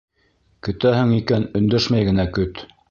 [0.67, 2.69] Көтәһең икән, өндәшмәй генә көт.